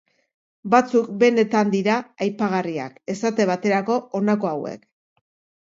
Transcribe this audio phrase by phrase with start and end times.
[0.73, 4.91] Batzuk benetan dira aipagarriak, esate baterako honako hauek.